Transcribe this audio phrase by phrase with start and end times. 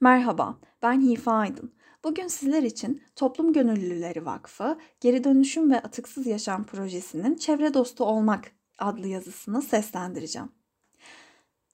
[0.00, 1.72] Merhaba, ben Hifa Aydın.
[2.04, 8.52] Bugün sizler için Toplum Gönüllüleri Vakfı Geri Dönüşüm ve Atıksız Yaşam Projesi'nin Çevre Dostu Olmak
[8.78, 10.48] adlı yazısını seslendireceğim.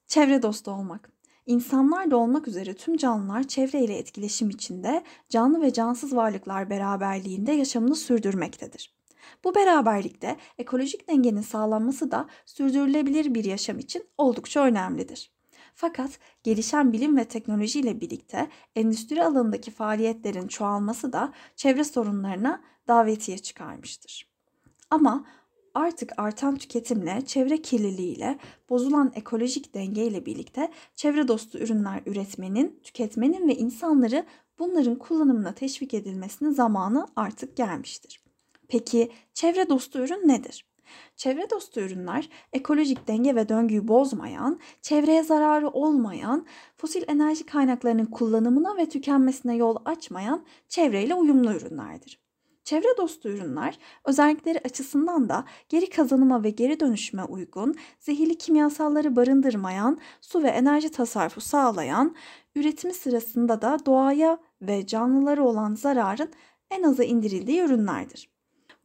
[0.07, 1.11] Çevre dostu olmak.
[1.45, 7.95] İnsanlar da olmak üzere tüm canlılar çevreyle etkileşim içinde canlı ve cansız varlıklar beraberliğinde yaşamını
[7.95, 8.95] sürdürmektedir.
[9.43, 15.32] Bu beraberlikte ekolojik dengenin sağlanması da sürdürülebilir bir yaşam için oldukça önemlidir.
[15.75, 23.37] Fakat gelişen bilim ve teknoloji ile birlikte endüstri alanındaki faaliyetlerin çoğalması da çevre sorunlarına davetiye
[23.37, 24.27] çıkarmıştır.
[24.89, 25.25] Ama
[25.73, 33.47] artık artan tüketimle, çevre kirliliğiyle, bozulan ekolojik denge ile birlikte çevre dostu ürünler üretmenin, tüketmenin
[33.47, 34.25] ve insanları
[34.59, 38.23] bunların kullanımına teşvik edilmesinin zamanı artık gelmiştir.
[38.67, 40.72] Peki çevre dostu ürün nedir?
[41.15, 46.45] Çevre dostu ürünler ekolojik denge ve döngüyü bozmayan, çevreye zararı olmayan,
[46.77, 52.23] fosil enerji kaynaklarının kullanımına ve tükenmesine yol açmayan çevreyle uyumlu ürünlerdir.
[52.63, 59.99] Çevre dostu ürünler özellikleri açısından da geri kazanıma ve geri dönüşüme uygun, zehirli kimyasalları barındırmayan,
[60.21, 62.15] su ve enerji tasarrufu sağlayan,
[62.55, 66.29] üretimi sırasında da doğaya ve canlılara olan zararın
[66.71, 68.32] en aza indirildiği ürünlerdir.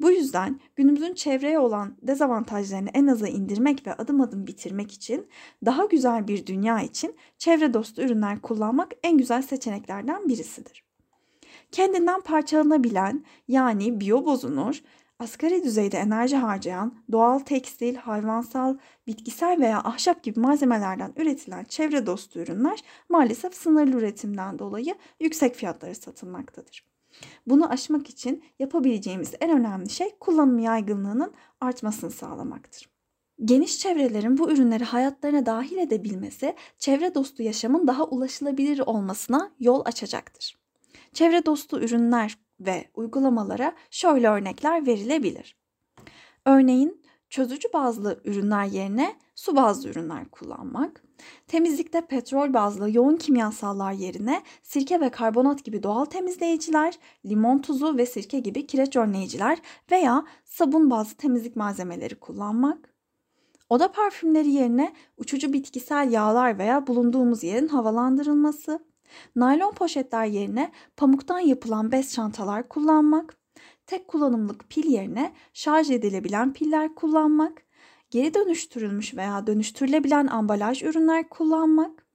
[0.00, 5.26] Bu yüzden günümüzün çevreye olan dezavantajlarını en aza indirmek ve adım adım bitirmek için
[5.64, 10.84] daha güzel bir dünya için çevre dostu ürünler kullanmak en güzel seçeneklerden birisidir.
[11.72, 14.82] Kendinden parçalanabilen yani biyo bozunur,
[15.18, 18.76] asgari düzeyde enerji harcayan doğal tekstil, hayvansal,
[19.06, 25.94] bitkisel veya ahşap gibi malzemelerden üretilen çevre dostu ürünler maalesef sınırlı üretimden dolayı yüksek fiyatlara
[25.94, 26.97] satılmaktadır.
[27.46, 32.88] Bunu aşmak için yapabileceğimiz en önemli şey kullanım yaygınlığının artmasını sağlamaktır.
[33.44, 40.58] Geniş çevrelerin bu ürünleri hayatlarına dahil edebilmesi, çevre dostu yaşamın daha ulaşılabilir olmasına yol açacaktır.
[41.12, 45.56] Çevre dostu ürünler ve uygulamalara şöyle örnekler verilebilir.
[46.46, 51.02] Örneğin çözücü bazlı ürünler yerine su bazlı ürünler kullanmak,
[51.46, 58.06] temizlikte petrol bazlı yoğun kimyasallar yerine sirke ve karbonat gibi doğal temizleyiciler, limon tuzu ve
[58.06, 59.58] sirke gibi kireç önleyiciler
[59.90, 62.94] veya sabun bazlı temizlik malzemeleri kullanmak,
[63.68, 68.78] oda parfümleri yerine uçucu bitkisel yağlar veya bulunduğumuz yerin havalandırılması,
[69.36, 73.36] naylon poşetler yerine pamuktan yapılan bez çantalar kullanmak,
[73.88, 77.62] tek kullanımlık pil yerine şarj edilebilen piller kullanmak,
[78.10, 82.06] geri dönüştürülmüş veya dönüştürülebilen ambalaj ürünler kullanmak,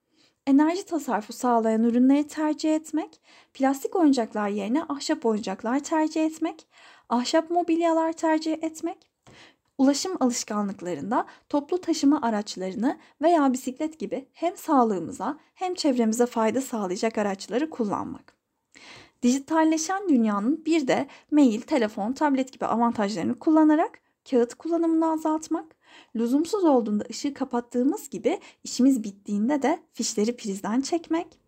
[0.47, 3.21] enerji tasarrufu sağlayan ürünleri tercih etmek,
[3.53, 6.67] plastik oyuncaklar yerine ahşap oyuncaklar tercih etmek,
[7.09, 9.11] ahşap mobilyalar tercih etmek,
[9.77, 17.69] ulaşım alışkanlıklarında toplu taşıma araçlarını veya bisiklet gibi hem sağlığımıza hem çevremize fayda sağlayacak araçları
[17.69, 18.42] kullanmak.
[19.23, 25.75] Dijitalleşen dünyanın bir de mail, telefon, tablet gibi avantajlarını kullanarak kağıt kullanımını azaltmak,
[26.15, 31.39] lüzumsuz olduğunda ışığı kapattığımız gibi işimiz bittiğinde de fişleri prizden çekmek,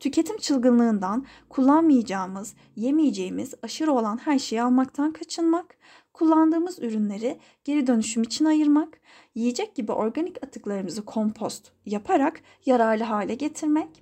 [0.00, 5.76] tüketim çılgınlığından kullanmayacağımız, yemeyeceğimiz aşırı olan her şeyi almaktan kaçınmak,
[6.12, 9.00] kullandığımız ürünleri geri dönüşüm için ayırmak,
[9.34, 14.01] yiyecek gibi organik atıklarımızı kompost yaparak yararlı hale getirmek,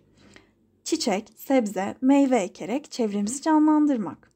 [0.90, 4.32] çiçek, sebze, meyve ekerek çevremizi canlandırmak.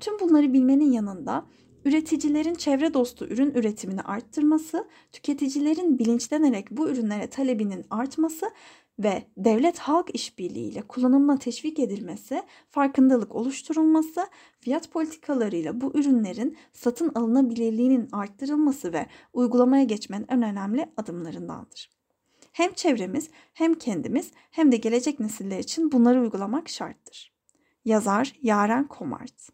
[0.00, 1.46] Tüm bunları bilmenin yanında
[1.84, 8.50] üreticilerin çevre dostu ürün üretimini arttırması, tüketicilerin bilinçlenerek bu ürünlere talebinin artması
[8.98, 14.26] ve devlet halk işbirliğiyle kullanımına teşvik edilmesi, farkındalık oluşturulması,
[14.60, 21.95] fiyat politikalarıyla bu ürünlerin satın alınabilirliğinin arttırılması ve uygulamaya geçmenin en önemli adımlarındandır.
[22.56, 27.32] Hem çevremiz, hem kendimiz, hem de gelecek nesiller için bunları uygulamak şarttır.
[27.84, 29.48] Yazar Yaren Komart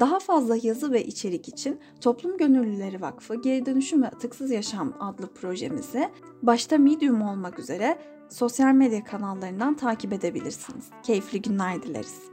[0.00, 5.34] daha fazla yazı ve içerik için Toplum Gönüllüleri Vakfı Geri Dönüşüm ve Atıksız Yaşam adlı
[5.34, 6.10] projemizi
[6.42, 7.98] başta Medium olmak üzere
[8.30, 10.84] sosyal medya kanallarından takip edebilirsiniz.
[11.02, 12.31] Keyifli günler dileriz.